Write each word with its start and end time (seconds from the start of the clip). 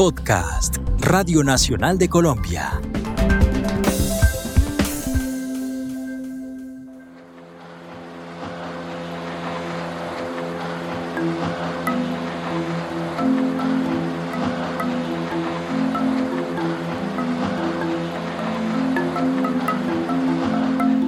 Podcast, 0.00 0.78
Radio 1.00 1.44
Nacional 1.44 1.98
de 1.98 2.08
Colombia. 2.08 2.80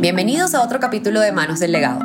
Bienvenidos 0.01 0.55
a 0.55 0.61
otro 0.63 0.81
capítulo 0.81 1.21
de 1.21 1.33
Manos 1.33 1.61
del 1.61 1.73
Legado, 1.73 2.01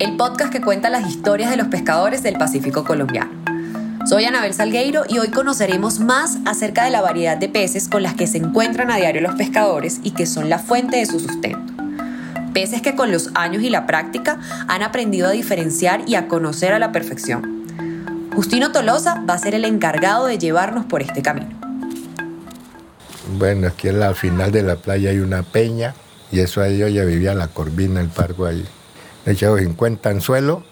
el 0.00 0.18
podcast 0.18 0.52
que 0.52 0.60
cuenta 0.60 0.90
las 0.90 1.08
historias 1.08 1.48
de 1.48 1.56
los 1.56 1.68
pescadores 1.68 2.22
del 2.22 2.36
Pacífico 2.36 2.84
colombiano. 2.84 3.55
Soy 4.08 4.24
Anabel 4.24 4.54
Salgueiro 4.54 5.02
y 5.08 5.18
hoy 5.18 5.30
conoceremos 5.30 5.98
más 5.98 6.38
acerca 6.44 6.84
de 6.84 6.90
la 6.90 7.02
variedad 7.02 7.36
de 7.36 7.48
peces 7.48 7.88
con 7.88 8.04
las 8.04 8.14
que 8.14 8.28
se 8.28 8.38
encuentran 8.38 8.88
a 8.92 8.98
diario 8.98 9.20
los 9.20 9.34
pescadores 9.34 9.98
y 10.04 10.12
que 10.12 10.26
son 10.26 10.48
la 10.48 10.60
fuente 10.60 10.98
de 10.98 11.06
su 11.06 11.18
sustento. 11.18 11.72
Peces 12.54 12.82
que 12.82 12.94
con 12.94 13.10
los 13.10 13.30
años 13.34 13.64
y 13.64 13.68
la 13.68 13.84
práctica 13.84 14.38
han 14.68 14.84
aprendido 14.84 15.26
a 15.26 15.32
diferenciar 15.32 16.02
y 16.06 16.14
a 16.14 16.28
conocer 16.28 16.72
a 16.72 16.78
la 16.78 16.92
perfección. 16.92 17.66
Justino 18.32 18.70
Tolosa 18.70 19.24
va 19.28 19.34
a 19.34 19.38
ser 19.38 19.56
el 19.56 19.64
encargado 19.64 20.26
de 20.26 20.38
llevarnos 20.38 20.84
por 20.84 21.02
este 21.02 21.20
camino. 21.20 21.50
Bueno, 23.36 23.66
aquí 23.66 23.88
en 23.88 23.98
la 23.98 24.14
final 24.14 24.52
de 24.52 24.62
la 24.62 24.76
playa 24.76 25.10
hay 25.10 25.18
una 25.18 25.42
peña 25.42 25.96
y 26.30 26.38
eso 26.38 26.62
ahí 26.62 26.78
yo 26.78 26.86
ya 26.86 27.02
vivía 27.02 27.34
la 27.34 27.48
corvina, 27.48 28.00
el 28.00 28.08
parco 28.08 28.46
ahí. 28.46 28.64
Le 29.24 29.32
echado 29.32 29.58
50 29.58 30.08
anzuelos 30.08 30.62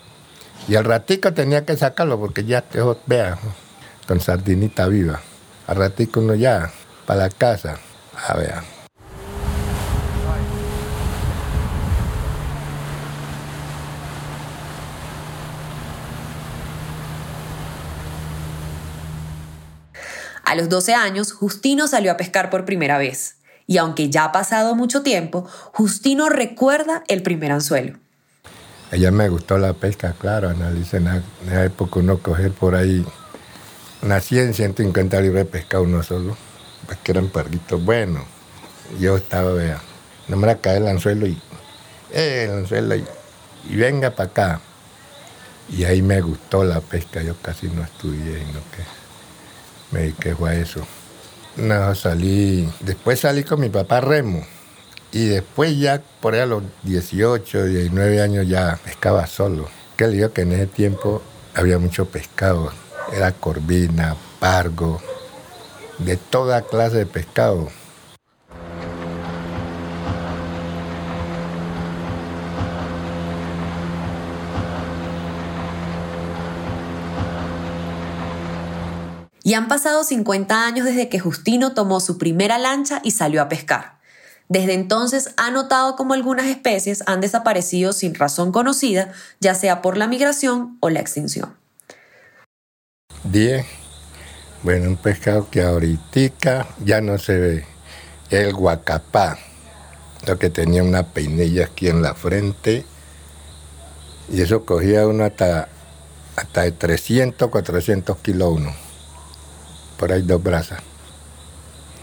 y 0.66 0.76
al 0.76 0.84
ratico 0.84 1.32
tenía 1.32 1.64
que 1.64 1.76
sacarlo 1.76 2.18
porque 2.18 2.44
ya 2.44 2.62
te 2.62 2.80
vea, 3.06 3.38
con 4.06 4.20
sardinita 4.20 4.86
viva. 4.88 5.20
Al 5.66 5.76
ratico 5.76 6.20
uno 6.20 6.34
ya, 6.34 6.72
para 7.06 7.20
la 7.20 7.30
casa, 7.30 7.78
a 8.28 8.36
ver. 8.36 8.54
A 20.44 20.54
los 20.56 20.68
12 20.68 20.94
años, 20.94 21.32
Justino 21.32 21.88
salió 21.88 22.12
a 22.12 22.16
pescar 22.16 22.48
por 22.50 22.64
primera 22.64 22.98
vez. 22.98 23.38
Y 23.66 23.78
aunque 23.78 24.10
ya 24.10 24.24
ha 24.24 24.32
pasado 24.32 24.74
mucho 24.74 25.02
tiempo, 25.02 25.48
Justino 25.72 26.28
recuerda 26.28 27.02
el 27.08 27.22
primer 27.22 27.50
anzuelo. 27.50 28.03
Ella 28.94 29.10
me 29.10 29.28
gustó 29.28 29.58
la 29.58 29.72
pesca, 29.72 30.14
claro, 30.16 30.50
analice 30.50 30.98
en 30.98 31.06
la 31.50 31.64
época 31.64 31.98
uno 31.98 32.18
coger 32.18 32.52
por 32.52 32.76
ahí 32.76 33.04
una 34.02 34.20
100, 34.20 34.54
150 34.54 35.20
libras 35.20 35.46
de 35.46 35.50
pescado 35.50 35.82
uno 35.82 36.04
solo, 36.04 36.36
pues 36.86 36.98
que 37.02 37.10
eran 37.10 37.26
parguitos 37.26 37.84
buenos. 37.84 38.22
Yo 39.00 39.16
estaba, 39.16 39.52
vea, 39.52 39.80
no 40.28 40.36
me 40.36 40.46
la 40.46 40.58
cae 40.58 40.76
el 40.76 40.86
anzuelo 40.86 41.26
y, 41.26 41.36
eh, 42.12 42.44
el 42.44 42.58
anzuelo 42.58 42.94
y, 42.94 43.04
y 43.68 43.74
venga 43.74 44.12
para 44.12 44.30
acá. 44.30 44.60
Y 45.70 45.82
ahí 45.82 46.00
me 46.00 46.20
gustó 46.20 46.62
la 46.62 46.80
pesca, 46.80 47.20
yo 47.20 47.34
casi 47.42 47.66
no 47.66 47.82
estudié, 47.82 48.44
no 48.52 48.60
que 48.70 48.84
me 49.90 50.00
dediqué 50.02 50.36
a 50.40 50.54
eso. 50.54 50.86
No, 51.56 51.96
salí, 51.96 52.72
después 52.78 53.18
salí 53.18 53.42
con 53.42 53.58
mi 53.58 53.70
papá 53.70 54.00
Remo. 54.00 54.46
Y 55.14 55.26
después 55.26 55.78
ya, 55.78 56.02
por 56.20 56.34
ahí 56.34 56.40
a 56.40 56.46
los 56.46 56.64
18, 56.82 57.66
19 57.66 58.20
años 58.20 58.48
ya 58.48 58.80
pescaba 58.84 59.28
solo. 59.28 59.68
Que 59.96 60.08
le 60.08 60.14
digo 60.14 60.32
que 60.32 60.42
en 60.42 60.50
ese 60.50 60.66
tiempo 60.66 61.22
había 61.54 61.78
mucho 61.78 62.06
pescado. 62.06 62.72
Era 63.12 63.30
corvina, 63.30 64.16
pargo, 64.40 65.00
de 65.98 66.16
toda 66.16 66.62
clase 66.62 66.96
de 66.96 67.06
pescado. 67.06 67.68
Y 79.44 79.54
han 79.54 79.68
pasado 79.68 80.02
50 80.02 80.66
años 80.66 80.86
desde 80.86 81.08
que 81.08 81.20
Justino 81.20 81.72
tomó 81.72 82.00
su 82.00 82.18
primera 82.18 82.58
lancha 82.58 83.00
y 83.04 83.12
salió 83.12 83.42
a 83.42 83.48
pescar. 83.48 83.94
Desde 84.48 84.74
entonces 84.74 85.30
ha 85.36 85.50
notado 85.50 85.96
cómo 85.96 86.14
algunas 86.14 86.46
especies 86.46 87.02
han 87.06 87.20
desaparecido 87.20 87.92
sin 87.92 88.14
razón 88.14 88.52
conocida, 88.52 89.12
ya 89.40 89.54
sea 89.54 89.80
por 89.80 89.96
la 89.96 90.06
migración 90.06 90.76
o 90.80 90.90
la 90.90 91.00
extinción. 91.00 91.56
10. 93.24 93.64
Bueno, 94.62 94.88
un 94.88 94.96
pescado 94.96 95.48
que 95.50 95.62
ahorita 95.62 96.66
ya 96.84 97.00
no 97.00 97.18
se 97.18 97.38
ve. 97.38 97.66
El 98.30 98.52
guacapá, 98.52 99.38
lo 100.26 100.38
que 100.38 100.50
tenía 100.50 100.82
una 100.82 101.12
peinilla 101.12 101.66
aquí 101.66 101.88
en 101.88 102.02
la 102.02 102.14
frente. 102.14 102.84
Y 104.30 104.42
eso 104.42 104.64
cogía 104.64 105.06
uno 105.06 105.24
hasta, 105.24 105.68
hasta 106.36 106.62
de 106.62 106.72
300, 106.72 107.50
400 107.50 108.18
kilos 108.18 108.52
uno 108.52 108.84
por 109.98 110.12
ahí 110.12 110.22
dos 110.22 110.42
brazas. 110.42 110.80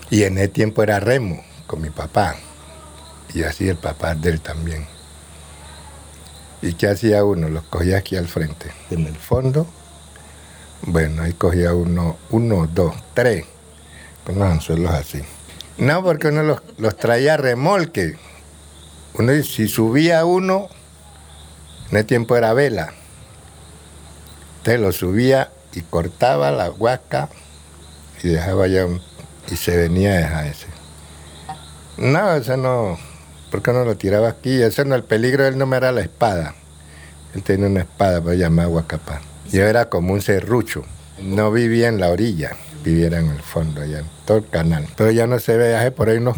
Y 0.10 0.24
en 0.24 0.38
ese 0.38 0.48
tiempo 0.48 0.84
era 0.84 1.00
remo 1.00 1.44
con 1.72 1.82
mi 1.82 1.90
papá. 1.90 2.36
Y 3.34 3.44
así 3.44 3.70
el 3.70 3.78
papá 3.78 4.14
de 4.14 4.30
él 4.30 4.42
también. 4.42 4.86
¿Y 6.62 6.74
qué 6.74 6.90
hacía 6.90 7.24
uno? 7.24 7.48
Los 7.48 7.64
cogía 7.64 7.98
aquí 7.98 8.18
al 8.18 8.28
frente. 8.28 8.74
En 8.90 9.08
el 9.08 9.16
fondo, 9.16 9.66
bueno, 10.82 11.24
ahí 11.24 11.32
cogía 11.32 11.74
uno, 11.74 12.18
uno, 12.30 12.68
dos, 12.68 12.94
tres, 13.14 13.46
con 14.26 14.38
los 14.38 14.52
anzuelos 14.52 14.92
así. 14.92 15.22
No, 15.78 16.04
porque 16.04 16.28
uno 16.28 16.44
los, 16.44 16.62
los 16.78 16.98
traía 16.98 17.36
a 17.36 17.38
remolque. 17.38 18.18
Uno, 19.14 19.32
si 19.42 19.70
subía 19.70 20.26
uno, 20.26 20.68
en 21.90 21.98
ese 21.98 22.04
tiempo 22.04 22.36
era 22.36 22.52
vela. 22.52 22.94
Entonces 24.58 24.82
lo 24.82 24.92
subía 24.92 25.52
y 25.72 25.82
cortaba 25.84 26.52
la 26.52 26.70
huasca 26.70 27.30
y 28.22 28.28
dejaba 28.28 28.68
ya 28.68 28.86
y 29.50 29.56
se 29.56 29.78
venía 29.78 30.12
a 30.12 30.18
dejar 30.18 30.48
ese. 30.48 30.81
No, 31.98 32.34
ese 32.34 32.58
no, 32.58 32.98
¿por 33.52 33.62
qué 33.62 33.74
no 33.74 33.84
lo 33.84 33.96
tiraba 33.96 34.30
aquí? 34.30 34.62
Ese 34.62 34.86
no, 34.86 34.96
el 34.96 35.04
peligro 35.04 35.44
de 35.44 35.50
él 35.50 35.58
no 35.58 35.66
me 35.66 35.78
era 35.78 35.92
la 35.92 36.02
espada. 36.02 36.56
Él 37.36 37.44
tenía 37.44 37.68
una 37.68 37.82
espada 37.82 38.22
para 38.22 38.36
llamar 38.36 38.68
Huacapá. 38.68 39.22
Yo 39.52 39.64
era 39.64 39.90
como 39.90 40.14
un 40.14 40.22
serrucho. 40.22 40.84
No 41.22 41.52
vivía 41.52 41.88
en 41.88 42.00
la 42.00 42.10
orilla, 42.10 42.52
viviera 42.84 43.20
en 43.20 43.28
el 43.28 43.42
fondo, 43.42 43.82
allá 43.82 44.00
en 44.00 44.10
todo 44.26 44.38
el 44.38 44.50
canal. 44.50 44.88
Pero 44.96 45.12
ya 45.12 45.28
no 45.28 45.40
se 45.40 45.58
ve, 45.58 45.76
hace 45.76 45.92
por 45.92 46.10
ahí 46.10 46.18
unos 46.18 46.38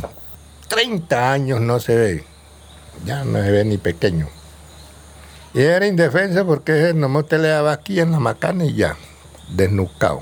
30 0.68 1.31
años 1.31 1.62
no 1.62 1.80
se 1.80 1.96
ve. 1.96 2.24
Ya 3.06 3.24
no 3.24 3.41
se 3.41 3.52
ve 3.52 3.64
ni 3.64 3.78
pequeño. 3.78 4.28
Y 5.53 5.62
era 5.62 5.85
indefensa 5.85 6.44
porque 6.44 6.94
no 6.96 7.08
usted 7.20 7.40
le 7.40 7.50
daba 7.50 7.74
aquí 7.74 8.00
en 8.00 8.12
la 8.12 8.20
macana 8.20 8.66
y 8.66 8.74
ya, 8.74 8.97
desnucado. 9.50 10.20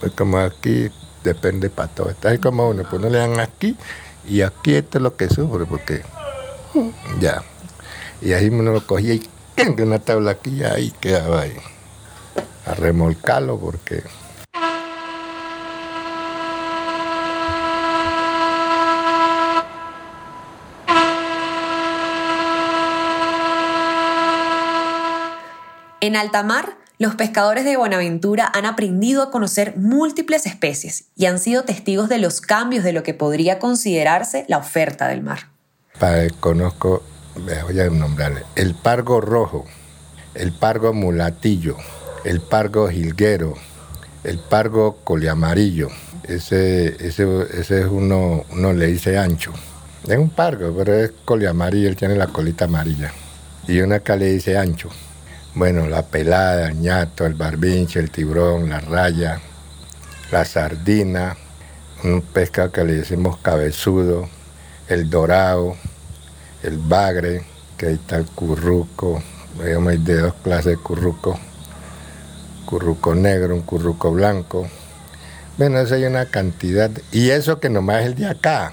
Pues 0.00 0.12
como 0.12 0.38
aquí 0.38 0.90
depende 1.22 1.68
para 1.68 1.88
todo. 1.88 2.10
Está 2.10 2.30
ahí 2.30 2.38
como 2.38 2.68
uno, 2.70 2.84
pues 2.88 3.00
no 3.00 3.08
le 3.08 3.18
dan 3.18 3.38
aquí 3.38 3.76
y 4.26 4.42
aquí 4.42 4.74
esto 4.74 4.98
es 4.98 5.02
lo 5.02 5.16
que 5.16 5.28
sufre 5.28 5.66
porque 5.66 6.02
ya. 7.20 7.42
Y 8.20 8.32
ahí 8.32 8.48
uno 8.48 8.72
lo 8.72 8.86
cogía 8.86 9.14
y 9.14 9.28
una 9.82 9.98
tabla 9.98 10.32
aquí 10.32 10.50
y 10.50 10.64
ahí 10.64 10.92
quedaba 11.00 11.42
ahí. 11.42 11.56
A 12.66 12.74
remolcarlo 12.74 13.58
porque 13.58 14.04
En 26.02 26.16
alta 26.16 26.42
mar, 26.42 26.81
los 27.02 27.16
pescadores 27.16 27.64
de 27.64 27.76
Buenaventura 27.76 28.48
han 28.54 28.64
aprendido 28.64 29.24
a 29.24 29.32
conocer 29.32 29.76
múltiples 29.76 30.46
especies 30.46 31.06
y 31.16 31.26
han 31.26 31.40
sido 31.40 31.64
testigos 31.64 32.08
de 32.08 32.18
los 32.18 32.40
cambios 32.40 32.84
de 32.84 32.92
lo 32.92 33.02
que 33.02 33.12
podría 33.12 33.58
considerarse 33.58 34.44
la 34.46 34.58
oferta 34.58 35.08
del 35.08 35.20
mar. 35.20 35.48
conozco, 36.38 37.02
voy 37.34 37.80
a 37.80 37.90
nombrarle, 37.90 38.44
el 38.54 38.76
pargo 38.76 39.20
rojo, 39.20 39.64
el 40.36 40.52
pargo 40.52 40.92
mulatillo, 40.92 41.76
el 42.24 42.40
pargo 42.40 42.88
jilguero, 42.88 43.54
el 44.22 44.38
pargo 44.38 44.98
coliamarillo. 45.02 45.88
Ese, 46.22 47.04
ese, 47.04 47.26
ese 47.52 47.80
es 47.80 47.86
uno, 47.86 48.44
uno 48.52 48.72
le 48.72 48.86
dice 48.86 49.18
ancho. 49.18 49.52
Es 50.06 50.16
un 50.16 50.30
pargo, 50.30 50.72
pero 50.76 50.94
es 50.94 51.10
coliamarillo, 51.24 51.88
él 51.88 51.96
tiene 51.96 52.14
la 52.14 52.28
colita 52.28 52.66
amarilla. 52.66 53.10
Y 53.66 53.80
una 53.80 53.96
acá 53.96 54.14
le 54.14 54.26
dice 54.26 54.56
ancho. 54.56 54.88
Bueno, 55.54 55.86
la 55.86 56.00
pelada, 56.00 56.68
el 56.68 56.80
ñato, 56.80 57.26
el 57.26 57.34
barbinche, 57.34 58.00
el 58.00 58.10
tiburón, 58.10 58.70
la 58.70 58.80
raya, 58.80 59.38
la 60.30 60.46
sardina, 60.46 61.36
un 62.04 62.22
pescado 62.22 62.72
que 62.72 62.82
le 62.84 62.94
decimos 62.94 63.36
cabezudo, 63.36 64.30
el 64.88 65.10
dorado, 65.10 65.76
el 66.62 66.78
bagre, 66.78 67.44
que 67.76 67.88
ahí 67.88 67.94
está 67.94 68.16
el 68.16 68.24
curruco, 68.26 69.22
hay 69.60 69.98
de 69.98 70.20
dos 70.22 70.34
clases 70.42 70.64
de 70.64 70.76
curruco, 70.78 71.38
curruco 72.64 73.14
negro, 73.14 73.54
un 73.54 73.62
curruco 73.62 74.10
blanco, 74.10 74.66
Bueno, 75.58 75.80
eso 75.80 75.96
hay 75.96 76.04
una 76.04 76.24
cantidad. 76.24 76.90
Y 77.12 77.28
eso 77.28 77.60
que 77.60 77.68
nomás 77.68 78.00
es 78.00 78.06
el 78.06 78.14
de 78.14 78.26
acá, 78.26 78.72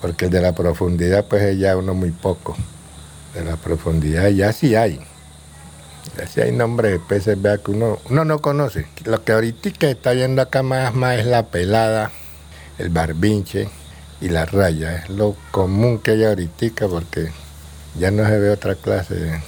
porque 0.00 0.24
el 0.24 0.32
de 0.32 0.40
la 0.42 0.56
profundidad, 0.56 1.26
pues 1.26 1.44
es 1.44 1.58
ya 1.60 1.76
uno 1.76 1.94
muy 1.94 2.10
poco. 2.10 2.56
De 3.32 3.44
la 3.44 3.56
profundidad 3.56 4.28
ya 4.30 4.52
sí 4.52 4.74
hay. 4.74 5.00
Ya 6.16 6.26
sí 6.26 6.40
hay 6.40 6.52
nombre 6.52 6.90
de 6.90 6.98
peces, 6.98 7.40
vea 7.40 7.58
que 7.58 7.70
uno, 7.70 7.98
uno 8.08 8.24
no 8.24 8.40
conoce. 8.40 8.86
Lo 9.04 9.22
que 9.24 9.32
ahorita 9.32 9.88
está 9.88 10.12
viendo 10.12 10.42
acá 10.42 10.62
más, 10.62 10.94
más 10.94 11.18
es 11.18 11.26
la 11.26 11.46
pelada, 11.46 12.10
el 12.78 12.88
barbinche 12.88 13.68
y 14.20 14.28
la 14.28 14.46
raya. 14.46 14.96
Es 14.96 15.10
lo 15.10 15.36
común 15.50 15.98
que 15.98 16.12
hay 16.12 16.24
ahorita 16.24 16.88
porque 16.88 17.30
ya 17.98 18.10
no 18.10 18.26
se 18.26 18.38
ve 18.38 18.50
otra 18.50 18.74
clase 18.74 19.14
de, 19.14 19.40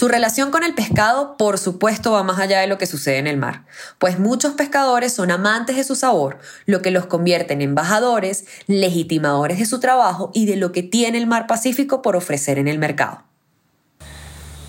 Su 0.00 0.08
relación 0.08 0.50
con 0.50 0.64
el 0.64 0.72
pescado, 0.72 1.36
por 1.36 1.58
supuesto, 1.58 2.12
va 2.12 2.22
más 2.22 2.38
allá 2.38 2.60
de 2.60 2.66
lo 2.66 2.78
que 2.78 2.86
sucede 2.86 3.18
en 3.18 3.26
el 3.26 3.36
mar, 3.36 3.66
pues 3.98 4.18
muchos 4.18 4.54
pescadores 4.54 5.12
son 5.12 5.30
amantes 5.30 5.76
de 5.76 5.84
su 5.84 5.94
sabor, 5.94 6.38
lo 6.64 6.80
que 6.80 6.90
los 6.90 7.04
convierte 7.04 7.52
en 7.52 7.60
embajadores, 7.60 8.46
legitimadores 8.66 9.58
de 9.58 9.66
su 9.66 9.78
trabajo 9.78 10.30
y 10.32 10.46
de 10.46 10.56
lo 10.56 10.72
que 10.72 10.82
tiene 10.82 11.18
el 11.18 11.26
mar 11.26 11.46
Pacífico 11.46 12.00
por 12.00 12.16
ofrecer 12.16 12.56
en 12.56 12.66
el 12.66 12.78
mercado. 12.78 13.24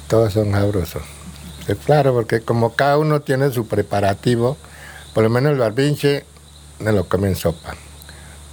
Todos 0.10 0.33
son 0.33 0.51
sabrosos. 0.51 1.04
Es 1.66 1.77
claro, 1.77 2.13
porque 2.13 2.42
como 2.42 2.75
cada 2.75 2.98
uno 2.98 3.22
tiene 3.22 3.51
su 3.51 3.69
preparativo, 3.69 4.57
por 5.13 5.24
lo 5.24 5.30
menos 5.30 5.54
el 5.54 5.60
barbinche 5.60 6.25
no 6.81 6.92
lo 6.92 7.07
come 7.07 7.30
en 7.30 7.38
sopa, 7.38 7.75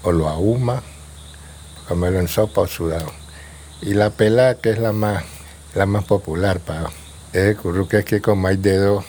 o 0.05 0.13
lo 0.13 0.29
ahuma, 0.29 0.85
comerlo 1.89 2.21
en 2.21 2.29
sopa 2.29 2.61
o 2.61 2.67
sudado. 2.69 3.11
Y 3.83 3.95
la 3.95 4.11
pela, 4.11 4.55
que 4.61 4.71
es 4.71 4.79
la 4.79 4.93
más 4.93 5.25
la 5.79 5.87
más 5.87 6.05
popular, 6.05 6.59
para 6.59 6.91
El 7.33 7.57
curruco 7.57 7.97
que 8.05 8.21
como 8.21 8.49
hay 8.49 8.57
dedo, 8.57 9.05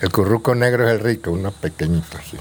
el 0.00 0.10
curruco 0.12 0.54
negro 0.54 0.88
es 0.88 0.94
el 0.94 1.00
rico, 1.00 1.32
uno 1.32 1.50
pequeñito, 1.50 2.16
sí. 2.30 2.38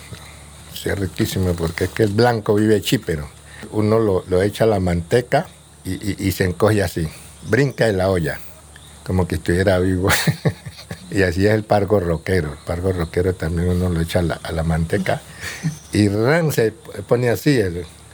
es 0.88 1.00
riquísimo 1.00 1.54
porque 1.54 1.86
es 1.86 1.90
que 1.90 2.04
el 2.04 2.13
blanco 2.13 2.54
vive 2.54 2.80
chípero. 2.81 3.28
Uno 3.72 4.00
lo, 4.00 4.42
echa 4.42 4.63
a 4.63 4.68
la 4.68 4.80
manteca 4.80 5.48
y, 5.84 6.31
se 6.31 6.46
encoge 6.46 6.84
así, 6.84 7.07
brinca 7.50 7.90
en 7.90 7.98
la 7.98 8.10
olla, 8.10 8.40
como 9.04 9.28
que 9.28 9.36
estuviera 9.36 9.80
vivo. 9.80 10.10
y 11.12 11.24
así 11.24 11.48
es 11.48 11.54
el 11.54 11.63
pargo 11.63 12.00
roquero. 12.00 12.52
El 12.52 12.60
pargo 12.60 12.94
roquero 12.94 13.34
también 13.34 13.69
uno 13.69 13.90
lo 13.90 14.00
echa 14.00 14.19
a 14.19 14.52
la, 14.52 14.63
manteca 14.63 15.22
y 15.92 16.07
ran, 16.07 16.52
se 16.52 16.72
pone 17.07 17.30
así. 17.30 17.60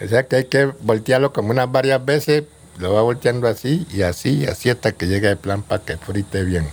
O 0.01 0.07
sea 0.07 0.27
que 0.27 0.37
hay 0.37 0.45
que 0.45 0.65
voltearlo 0.81 1.33
como 1.33 1.51
unas 1.51 1.69
varias 1.71 2.03
veces 2.03 2.45
lo 2.77 2.93
va 2.93 3.01
volteando 3.01 3.47
así 3.47 3.87
y 3.93 4.01
así 4.01 4.45
así 4.45 4.69
hasta 4.69 4.91
que 4.91 5.07
llegue 5.07 5.29
el 5.29 5.37
plan 5.37 5.61
para 5.61 5.83
que 5.83 5.97
frite 5.97 6.43
bien. 6.43 6.67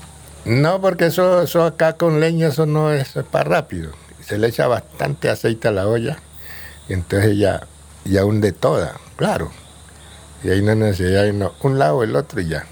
No, 0.44 0.80
porque 0.80 1.06
eso, 1.06 1.42
eso 1.42 1.64
acá 1.64 1.92
con 1.94 2.20
leña, 2.20 2.48
eso 2.48 2.66
no 2.66 2.92
es, 2.92 3.14
para 3.30 3.44
rápido. 3.44 3.92
Se 4.26 4.38
le 4.38 4.48
echa 4.48 4.66
bastante 4.66 5.28
aceite 5.28 5.68
a 5.68 5.72
la 5.72 5.86
olla 5.86 6.18
y 6.88 6.94
entonces 6.94 7.38
ya, 7.38 7.66
ya 8.04 8.24
hunde 8.24 8.52
toda, 8.52 8.96
claro. 9.16 9.50
Y 10.42 10.50
ahí 10.50 10.62
no 10.62 10.74
necesita 10.74 11.30
no, 11.32 11.54
un 11.62 11.78
lado, 11.78 12.02
el 12.02 12.16
otro 12.16 12.40
y 12.40 12.48
ya. 12.48 12.66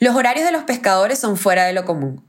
Los 0.00 0.14
horarios 0.14 0.44
de 0.44 0.52
los 0.52 0.62
pescadores 0.62 1.18
son 1.18 1.36
fuera 1.36 1.64
de 1.64 1.72
lo 1.72 1.84
común. 1.84 2.24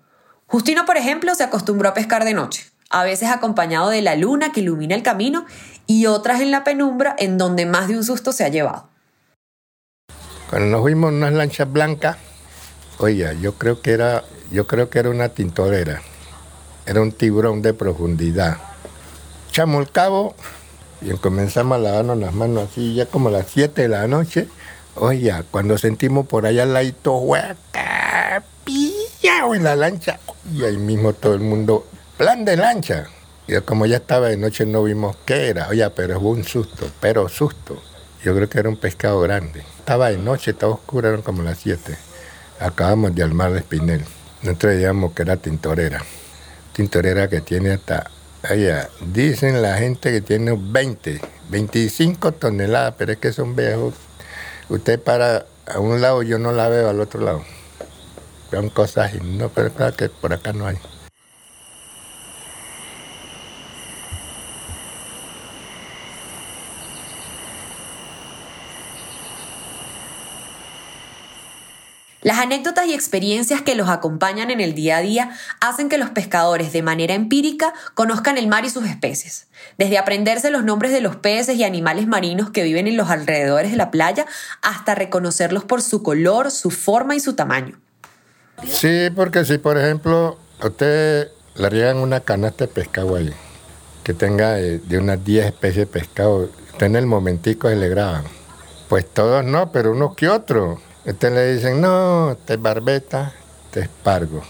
Justino, 0.48 0.86
por 0.86 0.98
ejemplo, 0.98 1.36
se 1.36 1.44
acostumbró 1.44 1.89
a 1.89 1.94
pescar 1.94 2.25
de 2.25 2.33
noche, 2.33 2.66
a 2.89 3.04
veces 3.04 3.30
acompañado 3.30 3.89
de 3.89 4.01
la 4.01 4.16
luna 4.16 4.51
que 4.51 4.62
ilumina 4.62 4.95
el 4.95 5.04
camino 5.04 5.45
y 5.86 6.07
otras 6.07 6.42
en 6.42 6.50
la 6.50 6.63
penumbra 6.63 7.16
en 7.19 7.38
donde 7.38 7.68
más 7.68 7.88
de 7.88 7.95
un 7.98 8.04
susto 8.04 8.31
se 8.31 8.44
ha 8.44 8.50
llevado. 8.50 8.89
Cuando 10.50 10.69
nos 10.69 10.81
fuimos 10.81 11.12
en 11.12 11.18
unas 11.18 11.33
lanchas 11.33 11.71
blancas, 11.71 12.18
oye, 12.98 13.38
yo 13.39 13.54
creo 13.54 13.81
que 13.81 13.92
era, 13.92 14.24
yo 14.51 14.66
creo 14.66 14.89
que 14.89 14.98
era 14.98 15.12
una 15.12 15.30
tintorera, 15.30 16.01
era 16.88 17.01
un 17.01 17.12
tiburón 17.12 17.62
de 17.62 17.75
profundidad. 17.75 18.57
Echamos 19.50 19.81
el 19.81 19.92
cabo 19.92 20.33
y 21.01 21.12
comenzamos 21.12 21.77
a 21.77 21.81
lavarnos 21.81 22.18
las 22.18 22.33
manos 22.33 22.69
así, 22.71 22.95
ya 22.95 23.06
como 23.06 23.30
a 23.30 23.31
las 23.31 23.48
7 23.48 23.83
de 23.83 23.88
la 23.89 24.07
noche, 24.07 24.48
Oye, 25.01 25.34
cuando 25.50 25.78
sentimos 25.78 26.28
por 26.28 26.46
allá 26.46 26.63
al 26.63 26.74
ladito, 26.74 27.16
hueca, 27.19 28.44
pillado 28.66 29.56
en 29.56 29.63
la 29.63 29.78
lancha, 29.78 30.19
y 30.54 30.66
ahí 30.66 30.75
mismo 30.75 31.13
todo 31.13 31.36
el 31.36 31.40
mundo, 31.40 31.88
plan 32.18 32.44
de 32.44 32.57
lancha. 32.57 33.06
Y 33.48 33.57
como 33.62 33.86
ya 33.86 33.96
estaba 33.96 34.28
de 34.28 34.36
noche 34.36 34.66
no 34.66 34.84
vimos 34.84 35.16
qué 35.25 35.48
era, 35.48 35.69
oye, 35.69 35.90
pero 35.92 36.19
hubo 36.19 36.31
un 36.31 36.44
susto, 36.44 36.92
pero 37.00 37.30
susto. 37.30 37.81
Yo 38.25 38.36
creo 38.36 38.50
que 38.50 38.60
era 38.60 38.68
un 38.68 38.75
pescado 38.75 39.22
grande. 39.22 39.63
Estaba 39.80 40.10
de 40.10 40.18
noche, 40.18 40.51
estaba 40.51 40.74
oscuro, 40.74 41.07
eran 41.07 41.22
como 41.22 41.44
las 41.44 41.60
7. 41.60 41.95
Acabamos 42.60 43.16
de 43.16 43.24
armar 43.24 43.54
de 43.54 43.60
espinel. 43.60 44.04
Nosotros 44.42 44.74
decíamos 44.74 45.13
que 45.13 45.22
era 45.22 45.38
tintorera. 45.38 46.04
Tintorera 46.74 47.30
que 47.30 47.40
tiene 47.40 47.72
hasta, 47.72 48.12
oye, 48.52 48.75
dicen 49.13 49.62
la 49.62 49.78
gente 49.78 50.12
que 50.12 50.19
tiene 50.19 50.57
20, 50.60 51.22
25 51.50 52.34
toneladas, 52.34 52.95
pero 52.98 53.13
es 53.13 53.18
que 53.18 53.31
son 53.31 53.56
viejos 53.56 53.94
usted 54.69 55.00
para 55.00 55.45
a 55.66 55.80
un 55.80 56.01
lado, 56.01 56.24
yo 56.24 56.39
no 56.39 56.51
la 56.51 56.68
veo 56.68 56.89
al 56.89 57.00
otro 57.00 57.21
lado. 57.21 57.44
Son 58.50 58.69
cosas, 58.69 59.13
y 59.13 59.19
no, 59.19 59.50
pero 59.50 59.71
claro 59.71 59.95
que 59.95 60.10
por 60.10 60.33
acá 60.33 60.54
no 60.54 60.66
hay. 60.66 60.77
Las 72.21 72.39
anécdotas 72.39 72.86
y 72.88 72.94
experiencias 72.94 73.62
que 73.62 73.75
los 73.75 73.88
acompañan 73.88 74.51
en 74.51 74.60
el 74.60 74.74
día 74.74 74.98
a 74.98 75.01
día 75.01 75.31
hacen 75.62 75.88
que 75.88 75.98
los 75.98 76.10
pescadores 76.10 76.74
de 76.74 76.81
manera 76.81 77.13
empírica 77.13 77.74
conozcan 77.94 78.38
el 78.38 78.48
mar 78.48 78.66
y 78.66 78.69
sus 78.69 78.86
especies, 78.86 79.48
desde 79.77 79.98
aprenderse 79.98 80.51
los 80.51 80.66
nombres 80.66 80.92
de 80.92 81.00
los 81.00 81.16
peces 81.16 81.56
y 81.56 81.63
animales 81.63 82.07
marinos 82.07 82.50
que 82.50 82.63
viven 82.63 82.88
en 82.88 82.98
los 82.98 83.10
alrededores 83.10 83.71
de 83.71 83.77
la 83.77 83.89
playa 83.89 84.25
hasta 84.62 84.95
reconocerlos 84.95 85.63
por 85.63 85.81
su 85.81 86.04
color, 86.04 86.51
su 86.51 86.71
forma 86.71 87.16
y 87.16 87.21
su 87.21 87.35
tamaño. 87.35 87.80
Sí, 88.68 89.09
porque 89.16 89.45
si 89.45 89.57
por 89.57 89.78
ejemplo 89.78 90.38
usted 90.61 91.30
le 91.56 91.69
riegan 91.69 91.97
una 91.97 92.19
canasta 92.19 92.66
de 92.66 92.73
pescado 92.73 93.16
ahí, 93.16 93.33
que 94.04 94.14
tenga 94.14 94.56
de, 94.56 94.97
unas 94.97 95.23
10 95.23 95.45
especies 95.45 95.78
de 95.78 95.85
pescado, 95.85 96.49
usted 96.71 96.85
en 96.85 96.97
el 96.97 97.06
momentico 97.06 97.69
se 97.69 97.78
le 97.78 97.88
graban. 97.88 98.23
Pues 98.90 99.07
todos 99.07 99.45
no, 99.45 99.71
pero 99.71 99.92
unos 99.92 100.16
que 100.16 100.28
otros. 100.28 100.80
Usted 101.09 101.33
le 101.33 101.56
dicen, 101.56 101.81
no, 101.81 102.31
este 102.31 102.54
es 102.54 102.61
barbeta, 102.61 103.33
este 103.66 103.80
es 103.81 103.89
pargo, 104.04 104.44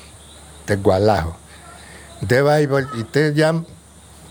este 0.60 0.74
es 0.74 0.84
gualajo. 0.84 1.38
Usted 2.22 2.46
va 2.46 2.60
y, 2.60 2.68
usted 2.68 3.34
ya, 3.34 3.54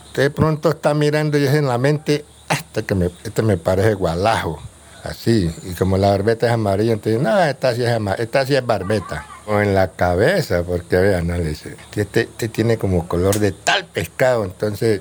usted 0.07 0.31
pronto 0.33 0.69
está 0.69 0.93
mirando 0.93 1.39
y 1.39 1.45
es 1.45 1.55
en 1.55 1.67
la 1.67 1.79
mente, 1.79 2.27
hasta 2.49 2.83
que 2.83 3.11
este 3.25 3.41
me 3.41 3.57
parece 3.57 3.95
gualajo, 3.95 4.61
así. 5.05 5.51
Y 5.65 5.73
como 5.73 5.97
la 5.97 6.11
barbeta 6.11 6.47
es 6.47 6.53
amarilla, 6.53 6.93
entonces, 6.93 7.21
no, 7.23 7.43
esta 7.43 7.75
sí 7.75 7.83
es, 7.83 7.99
esta 8.19 8.45
sí 8.45 8.55
es 8.55 8.67
barbeta. 8.67 9.25
O 9.47 9.61
en 9.61 9.75
la 9.75 9.93
cabeza, 9.93 10.63
porque 10.65 10.97
vean, 10.97 11.29
no, 11.29 11.39
le 11.39 11.49
dice, 11.49 11.77
este, 11.97 12.23
este 12.23 12.49
tiene 12.51 12.77
como 12.77 13.09
color 13.09 13.39
de 13.39 13.53
tal 13.53 13.87
pescado, 13.87 14.45
entonces 14.45 15.01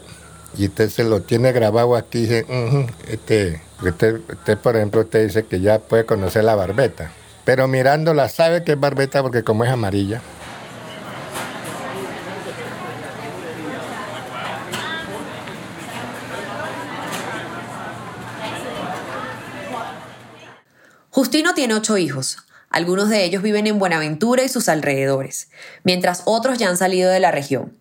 y 0.57 0.67
usted 0.67 0.89
se 0.89 1.03
lo 1.03 1.22
tiene 1.22 1.51
grabado 1.51 1.96
aquí 1.96 2.22
dice, 2.22 2.46
este, 3.07 3.62
usted, 3.81 4.22
usted, 4.29 4.57
por 4.57 4.75
ejemplo, 4.75 5.01
usted 5.01 5.25
dice 5.25 5.46
que 5.46 5.60
ya 5.60 5.79
puede 5.79 6.05
conocer 6.05 6.43
la 6.43 6.55
barbeta, 6.55 7.12
pero 7.46 7.67
mirándola 7.67 8.29
sabe 8.29 8.63
que 8.63 8.74
es 8.74 8.79
barbeta 8.79 9.22
porque 9.22 9.43
como 9.43 9.63
es 9.63 9.72
amarilla. 9.72 10.22
Justino 21.10 21.55
tiene 21.55 21.74
ocho 21.74 21.98
hijos. 21.98 22.38
Algunos 22.69 23.10
de 23.10 23.24
ellos 23.24 23.41
viven 23.41 23.65
en 23.65 23.79
Buenaventura 23.79 24.43
y 24.43 24.50
sus 24.50 24.69
alrededores, 24.69 25.50
mientras 25.84 26.22
otros 26.25 26.60
ya 26.60 26.69
han 26.69 26.77
salido 26.77 27.10
de 27.10 27.19
la 27.19 27.31
región. 27.31 27.75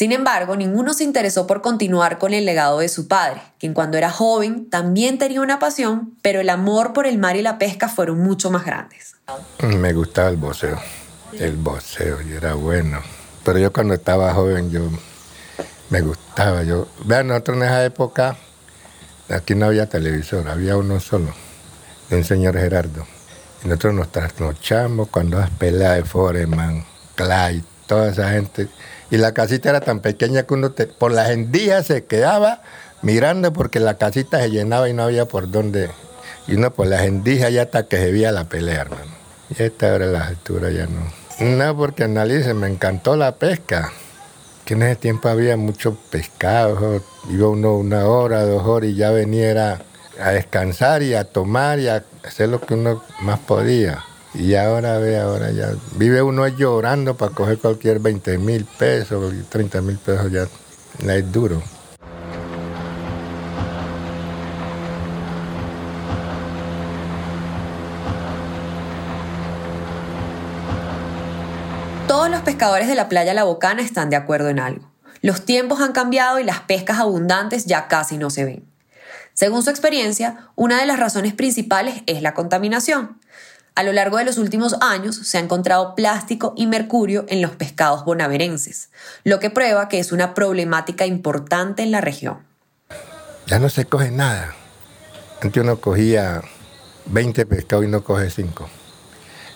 Sin 0.00 0.12
embargo, 0.12 0.56
ninguno 0.56 0.94
se 0.94 1.04
interesó 1.04 1.46
por 1.46 1.60
continuar 1.60 2.16
con 2.16 2.32
el 2.32 2.46
legado 2.46 2.78
de 2.78 2.88
su 2.88 3.06
padre, 3.06 3.42
quien 3.58 3.74
cuando 3.74 3.98
era 3.98 4.10
joven 4.10 4.70
también 4.70 5.18
tenía 5.18 5.42
una 5.42 5.58
pasión, 5.58 6.14
pero 6.22 6.40
el 6.40 6.48
amor 6.48 6.94
por 6.94 7.06
el 7.06 7.18
mar 7.18 7.36
y 7.36 7.42
la 7.42 7.58
pesca 7.58 7.86
fueron 7.86 8.18
mucho 8.18 8.50
más 8.50 8.64
grandes. 8.64 9.16
Me 9.60 9.92
gustaba 9.92 10.30
el 10.30 10.38
boxeo, 10.38 10.78
el 11.38 11.54
boxeo, 11.56 12.22
y 12.22 12.32
era 12.32 12.54
bueno. 12.54 13.02
Pero 13.44 13.58
yo 13.58 13.74
cuando 13.74 13.92
estaba 13.92 14.32
joven, 14.32 14.70
yo 14.70 14.88
me 15.90 16.00
gustaba. 16.00 16.62
Yo, 16.62 16.88
vean, 17.04 17.26
nosotros 17.26 17.58
en 17.58 17.64
esa 17.64 17.84
época, 17.84 18.38
aquí 19.28 19.54
no 19.54 19.66
había 19.66 19.86
televisor, 19.86 20.48
había 20.48 20.78
uno 20.78 20.98
solo, 20.98 21.34
un 22.10 22.24
señor 22.24 22.56
Gerardo. 22.56 23.06
Y 23.62 23.68
nosotros 23.68 23.92
nos 23.92 24.10
trasnochamos 24.10 25.10
cuando 25.10 25.38
las 25.38 25.50
peleas 25.50 25.96
de 25.96 26.04
Foreman, 26.04 26.86
Clyde, 27.16 27.64
toda 27.86 28.08
esa 28.08 28.30
gente. 28.30 28.70
Y 29.10 29.16
la 29.16 29.34
casita 29.34 29.70
era 29.70 29.80
tan 29.80 30.00
pequeña 30.00 30.44
que 30.44 30.54
uno 30.54 30.72
por 30.98 31.12
las 31.12 31.30
endijas 31.30 31.86
se 31.86 32.04
quedaba 32.04 32.62
mirando 33.02 33.52
porque 33.52 33.80
la 33.80 33.94
casita 33.94 34.40
se 34.40 34.50
llenaba 34.50 34.88
y 34.88 34.92
no 34.92 35.02
había 35.02 35.26
por 35.26 35.50
dónde. 35.50 35.90
Y 36.46 36.54
uno 36.54 36.70
por 36.70 36.86
las 36.86 37.02
endijas 37.02 37.52
ya 37.52 37.62
hasta 37.62 37.86
que 37.86 37.96
se 37.96 38.12
veía 38.12 38.32
la 38.32 38.44
pelea, 38.44 38.82
hermano. 38.82 39.12
Y 39.50 39.62
esta 39.62 39.92
hora 39.92 40.06
la 40.06 40.26
altura 40.26 40.70
ya 40.70 40.86
no. 40.86 41.20
No, 41.40 41.76
porque 41.76 42.04
analice, 42.04 42.54
me 42.54 42.68
encantó 42.68 43.16
la 43.16 43.36
pesca. 43.36 43.92
Que 44.64 44.74
en 44.74 44.82
ese 44.82 44.96
tiempo 44.96 45.28
había 45.28 45.56
mucho 45.56 45.96
pescado. 46.10 47.02
Iba 47.30 47.48
uno 47.48 47.76
una 47.76 48.06
hora, 48.06 48.44
dos 48.44 48.66
horas 48.66 48.90
y 48.90 48.94
ya 48.94 49.10
venía 49.10 49.80
a 50.22 50.30
descansar 50.30 51.02
y 51.02 51.14
a 51.14 51.24
tomar 51.24 51.78
y 51.80 51.88
a 51.88 52.04
hacer 52.24 52.48
lo 52.48 52.60
que 52.60 52.74
uno 52.74 53.02
más 53.22 53.40
podía. 53.40 54.04
Y 54.34 54.54
ahora 54.54 54.98
ve, 54.98 55.18
ahora 55.18 55.50
ya 55.50 55.72
vive 55.96 56.22
uno 56.22 56.46
llorando 56.46 57.16
para 57.16 57.34
coger 57.34 57.58
cualquier 57.58 57.98
20 57.98 58.38
mil 58.38 58.64
pesos, 58.64 59.34
30 59.48 59.82
mil 59.82 59.98
pesos 59.98 60.30
ya, 60.30 60.46
no 61.04 61.12
es 61.12 61.32
duro. 61.32 61.60
Todos 72.06 72.30
los 72.30 72.40
pescadores 72.42 72.88
de 72.88 72.94
la 72.94 73.08
playa 73.08 73.34
La 73.34 73.44
Bocana 73.44 73.82
están 73.82 74.10
de 74.10 74.16
acuerdo 74.16 74.48
en 74.48 74.58
algo. 74.58 74.90
Los 75.22 75.44
tiempos 75.44 75.80
han 75.80 75.92
cambiado 75.92 76.38
y 76.38 76.44
las 76.44 76.60
pescas 76.60 76.98
abundantes 76.98 77.66
ya 77.66 77.88
casi 77.88 78.16
no 78.16 78.30
se 78.30 78.44
ven. 78.44 78.64
Según 79.34 79.62
su 79.62 79.70
experiencia, 79.70 80.48
una 80.54 80.80
de 80.80 80.86
las 80.86 80.98
razones 80.98 81.34
principales 81.34 82.02
es 82.06 82.20
la 82.20 82.34
contaminación. 82.34 83.19
A 83.74 83.82
lo 83.82 83.92
largo 83.92 84.18
de 84.18 84.24
los 84.24 84.38
últimos 84.38 84.76
años 84.80 85.16
se 85.16 85.38
ha 85.38 85.40
encontrado 85.40 85.94
plástico 85.94 86.54
y 86.56 86.66
mercurio 86.66 87.24
en 87.28 87.40
los 87.40 87.52
pescados 87.52 88.04
bonaverenses, 88.04 88.90
lo 89.24 89.38
que 89.38 89.50
prueba 89.50 89.88
que 89.88 89.98
es 89.98 90.12
una 90.12 90.34
problemática 90.34 91.06
importante 91.06 91.82
en 91.82 91.90
la 91.90 92.00
región. 92.00 92.38
Ya 93.46 93.58
no 93.58 93.68
se 93.68 93.84
coge 93.84 94.10
nada. 94.10 94.54
Antes 95.40 95.62
uno 95.62 95.80
cogía 95.80 96.42
20 97.06 97.46
pescados 97.46 97.84
y 97.84 97.88
no 97.88 98.04
coge 98.04 98.30
5. 98.30 98.68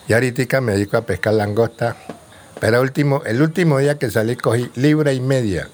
Y 0.08 0.12
ahorita 0.12 0.60
me 0.60 0.72
dedico 0.72 0.96
a 0.96 1.06
pescar 1.06 1.34
langosta. 1.34 1.96
Pero 2.60 2.80
último, 2.80 3.22
el 3.24 3.42
último 3.42 3.78
día 3.78 3.98
que 3.98 4.10
salí 4.10 4.36
cogí 4.36 4.70
libra 4.74 5.12
y 5.12 5.20
media, 5.20 5.68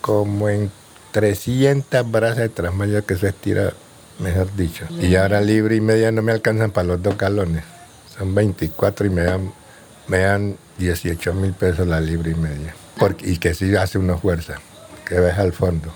como 0.00 0.48
en 0.48 0.70
300 1.12 2.10
brasas 2.10 2.38
de 2.38 2.48
trasmayo 2.48 3.04
que 3.04 3.16
se 3.16 3.28
estira 3.28 3.72
mejor 4.20 4.54
dicho. 4.54 4.86
Y 4.90 5.16
ahora 5.16 5.40
libre 5.40 5.76
y 5.76 5.80
media 5.80 6.12
no 6.12 6.22
me 6.22 6.32
alcanzan 6.32 6.70
para 6.70 6.88
los 6.88 7.02
dos 7.02 7.16
galones. 7.16 7.64
Son 8.16 8.34
24 8.34 9.06
y 9.06 9.10
me 9.10 9.22
dan, 9.22 9.52
me 10.06 10.18
dan 10.18 10.56
18 10.78 11.34
mil 11.34 11.52
pesos 11.52 11.86
la 11.86 12.00
libre 12.00 12.32
y 12.32 12.34
media. 12.34 12.74
Porque, 12.98 13.30
y 13.30 13.38
que 13.38 13.54
sí 13.54 13.74
hace 13.76 13.98
una 13.98 14.16
fuerza, 14.16 14.56
que 15.06 15.18
ves 15.18 15.38
al 15.38 15.52
fondo. 15.52 15.92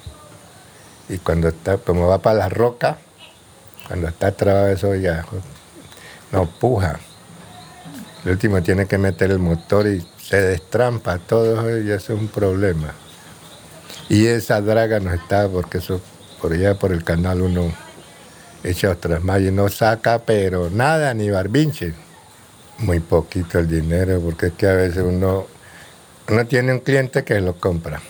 Y 1.09 1.19
cuando 1.19 1.49
está, 1.49 1.77
como 1.77 2.09
va 2.09 2.19
para 2.19 2.39
la 2.39 2.49
roca, 2.49 2.99
cuando 3.87 4.09
está 4.09 4.33
trabado 4.33 4.69
eso 4.69 4.95
ya 4.95 5.25
no 6.33 6.47
puja. 6.47 6.99
El 8.25 8.33
último 8.33 8.63
tiene 8.63 8.87
que 8.87 8.97
meter 8.97 9.31
el 9.31 9.39
motor 9.39 9.87
y 9.87 10.07
se 10.19 10.41
destrampa 10.41 11.19
todo 11.19 11.79
y 11.79 11.91
eso 11.91 12.15
es 12.15 12.21
un 12.21 12.29
problema. 12.29 12.95
Y 14.09 14.27
esa 14.27 14.61
draga 14.61 15.01
no 15.01 15.13
está 15.13 15.49
porque 15.49 15.79
eso 15.79 16.01
por 16.41 16.53
allá 16.53 16.75
por 16.75 16.93
el 16.93 17.05
canal 17.05 17.43
uno 17.43 17.73
echa 18.65 18.91
otras 18.91 19.23
más 19.23 19.41
y 19.41 19.51
no 19.51 19.69
saca, 19.69 20.21
pero 20.21 20.71
nada, 20.71 21.15
ni 21.15 21.31
barbinche. 21.31 21.95
Muy 22.79 22.99
poquito 22.99 23.61
el 23.61 23.69
dinero, 23.69 24.21
porque 24.21 24.47
es 24.47 24.53
que 24.55 24.67
a 24.67 24.75
veces 24.75 25.05
uno, 25.05 25.47
uno 26.29 26.47
tiene 26.47 26.73
un 26.73 26.81
cliente 26.81 27.23
que 27.23 27.41
lo 27.41 27.55
compra. 27.55 28.01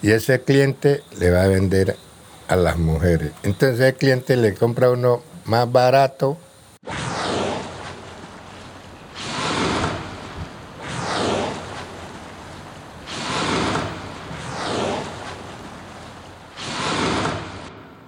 Y 0.00 0.12
ese 0.12 0.42
cliente 0.42 1.02
le 1.18 1.30
va 1.30 1.42
a 1.42 1.48
vender 1.48 1.96
a 2.46 2.54
las 2.54 2.78
mujeres. 2.78 3.32
Entonces 3.42 3.80
el 3.80 3.94
cliente 3.94 4.36
le 4.36 4.54
compra 4.54 4.90
uno 4.90 5.22
más 5.44 5.70
barato 5.70 6.38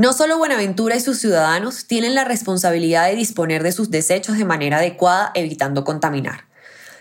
No 0.00 0.14
solo 0.14 0.38
Buenaventura 0.38 0.96
y 0.96 1.00
sus 1.00 1.18
ciudadanos 1.18 1.84
tienen 1.84 2.14
la 2.14 2.24
responsabilidad 2.24 3.08
de 3.08 3.16
disponer 3.16 3.62
de 3.62 3.70
sus 3.70 3.90
desechos 3.90 4.38
de 4.38 4.46
manera 4.46 4.78
adecuada, 4.78 5.30
evitando 5.34 5.84
contaminar. 5.84 6.46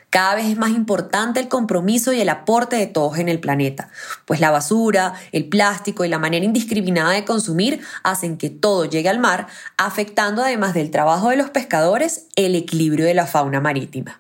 Cada 0.10 0.36
vez 0.36 0.48
es 0.48 0.58
más 0.58 0.72
importante 0.72 1.40
el 1.40 1.48
compromiso 1.48 2.12
y 2.12 2.20
el 2.20 2.28
aporte 2.28 2.76
de 2.76 2.88
todos 2.88 3.18
en 3.18 3.30
el 3.30 3.40
planeta, 3.40 3.88
pues 4.26 4.42
la 4.42 4.52
basura, 4.52 5.14
el 5.32 5.48
plástico 5.48 6.04
y 6.04 6.10
la 6.10 6.20
manera 6.20 6.44
indiscriminada 6.44 7.12
de 7.12 7.24
consumir 7.24 7.80
hacen 8.04 8.38
que 8.38 8.50
todo 8.50 8.84
llegue 8.84 9.08
al 9.08 9.20
mar, 9.20 9.48
afectando 9.78 10.44
además 10.44 10.74
del 10.74 10.92
trabajo 10.92 11.30
de 11.30 11.38
los 11.38 11.52
pescadores 11.52 12.26
el 12.36 12.54
equilibrio 12.54 13.06
de 13.06 13.14
la 13.14 13.28
fauna 13.28 13.62
marítima. 13.62 14.20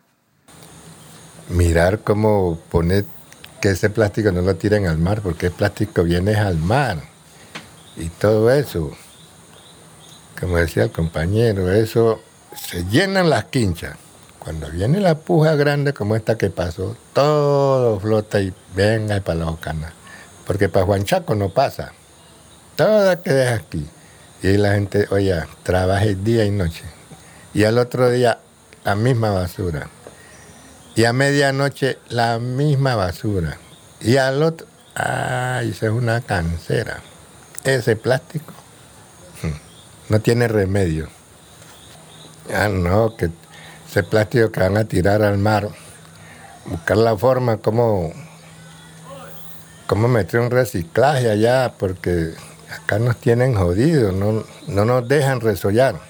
Mirar 1.50 2.00
cómo 2.00 2.58
poner 2.72 3.04
que 3.60 3.72
ese 3.72 3.90
plástico 3.90 4.32
no 4.32 4.42
lo 4.42 4.56
tiren 4.56 4.88
al 4.88 5.00
mar, 5.00 5.20
porque 5.20 5.48
el 5.48 5.52
plástico 5.52 6.02
viene 6.04 6.36
al 6.36 6.56
mar 6.56 7.19
y 8.00 8.08
todo 8.08 8.50
eso, 8.50 8.91
como 10.39 10.56
decía 10.56 10.84
el 10.84 10.91
compañero, 10.91 11.70
eso 11.70 12.22
se 12.56 12.86
llenan 12.86 13.29
las 13.29 13.46
quinchas. 13.46 13.98
Cuando 14.39 14.70
viene 14.70 15.01
la 15.01 15.15
puja 15.15 15.56
grande 15.56 15.94
como 15.94 16.15
esta 16.15 16.38
que 16.38 16.50
pasó, 16.50 16.96
todo 17.12 18.00
flota 18.00 18.39
y 18.39 18.53
venga 18.74 19.20
para 19.20 19.39
la 19.39 19.46
bocana. 19.46 19.91
Porque 20.48 20.70
para 20.70 20.86
Juan 20.86 21.03
Chaco 21.03 21.36
no 21.36 21.50
pasa. 21.50 21.91
Todo 22.77 23.22
queda 23.22 23.56
aquí. 23.56 23.86
Y 24.41 24.56
la 24.56 24.75
gente, 24.75 25.08
oye, 25.12 25.36
trabaja 25.63 26.06
día 26.06 26.46
y 26.46 26.51
noche. 26.51 26.86
Y 27.53 27.65
al 27.65 27.77
otro 27.77 28.10
día, 28.10 28.39
la 28.86 28.96
misma 28.96 29.32
basura. 29.32 29.89
Y 30.96 31.03
a 31.03 31.12
medianoche, 31.12 31.98
la 32.08 32.39
misma 32.39 32.96
basura. 32.96 33.58
Y 34.00 34.15
al 34.15 34.41
otro, 34.41 34.65
ay, 34.96 35.72
eso 35.72 35.88
es 35.88 35.91
una 35.91 36.22
cancera 36.22 37.01
ese 37.63 37.96
plástico 37.96 38.54
no 40.10 40.20
tiene 40.20 40.48
remedio. 40.48 41.08
Ah, 42.54 42.68
no, 42.68 43.16
que 43.16 43.30
ese 43.88 44.04
plástico 44.04 44.51
que 44.51 44.60
van 44.60 44.78
a 44.78 44.86
tirar 44.86 45.22
al 45.22 45.38
mar, 45.38 45.70
buscar 46.66 46.98
la 46.98 47.16
forma 47.16 47.58
como, 47.58 48.12
como 49.88 50.08
meter 50.08 50.39
un 50.39 50.50
reciclaje 50.50 51.30
allá, 51.30 51.74
porque 51.78 52.34
acá 52.75 53.00
nos 53.00 53.18
tienen 53.18 53.56
jodidos, 53.56 54.13
no, 54.13 54.44
no 54.68 54.86
nos 54.86 55.08
dejan 55.08 55.42
resollar. 55.42 56.09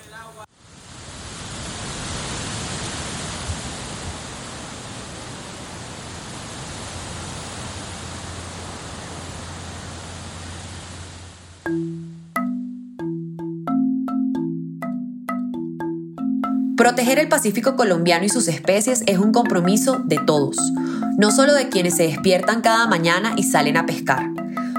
Proteger 16.79 17.19
el 17.19 17.27
Pacífico 17.27 17.75
colombiano 17.75 18.23
y 18.23 18.29
sus 18.29 18.47
especies 18.47 19.03
es 19.05 19.17
un 19.17 19.33
compromiso 19.33 19.99
de 20.05 20.17
todos, 20.17 20.55
no 21.17 21.29
solo 21.29 21.53
de 21.53 21.67
quienes 21.67 21.97
se 21.97 22.03
despiertan 22.03 22.61
cada 22.61 22.87
mañana 22.87 23.33
y 23.35 23.43
salen 23.43 23.75
a 23.75 23.85
pescar. 23.85 24.29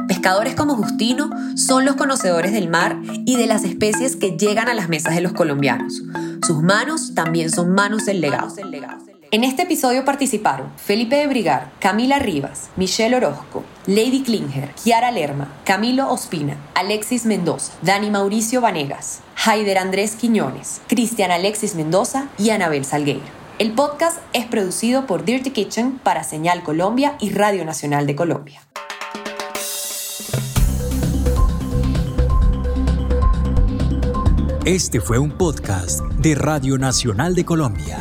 Pescadores 0.08 0.54
como 0.54 0.76
Justino 0.76 1.28
son 1.56 1.84
los 1.84 1.96
conocedores 1.96 2.54
del 2.54 2.70
mar 2.70 2.96
y 3.26 3.36
de 3.36 3.46
las 3.46 3.64
especies 3.64 4.16
que 4.16 4.38
llegan 4.38 4.70
a 4.70 4.72
las 4.72 4.88
mesas 4.88 5.14
de 5.14 5.20
los 5.20 5.34
colombianos. 5.34 6.00
Sus 6.46 6.62
manos 6.62 7.14
también 7.14 7.50
son 7.50 7.74
manos 7.74 8.06
del 8.06 8.22
legado. 8.22 8.50
En 9.30 9.44
este 9.44 9.64
episodio 9.64 10.06
participaron 10.06 10.70
Felipe 10.78 11.16
de 11.16 11.26
Brigar, 11.26 11.70
Camila 11.80 12.18
Rivas, 12.18 12.70
Michelle 12.76 13.14
Orozco, 13.14 13.62
Lady 13.86 14.22
Klinger, 14.22 14.70
Kiara 14.82 15.10
Lerma, 15.10 15.52
Camilo 15.66 16.10
Ospina, 16.10 16.56
Alexis 16.74 17.26
Mendoza, 17.26 17.74
Dani 17.82 18.10
Mauricio 18.10 18.62
Vanegas, 18.62 19.20
Haider 19.42 19.78
Andrés 19.78 20.16
Quiñones, 20.16 20.82
Cristian 20.86 21.30
Alexis 21.30 21.74
Mendoza 21.74 22.28
y 22.36 22.50
Anabel 22.50 22.84
Salgueiro. 22.84 23.24
El 23.58 23.72
podcast 23.72 24.18
es 24.34 24.44
producido 24.44 25.06
por 25.06 25.24
Dirty 25.24 25.50
Kitchen 25.50 25.98
para 25.98 26.24
Señal 26.24 26.62
Colombia 26.62 27.16
y 27.20 27.30
Radio 27.30 27.64
Nacional 27.64 28.06
de 28.06 28.14
Colombia. 28.14 28.60
Este 34.66 35.00
fue 35.00 35.18
un 35.18 35.30
podcast 35.30 36.00
de 36.18 36.34
Radio 36.34 36.76
Nacional 36.76 37.34
de 37.34 37.46
Colombia. 37.46 37.98